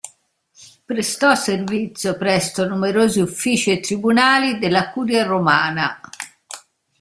[0.83, 6.01] Prestò servizio presso numerosi uffici e tribunali della Curia romana.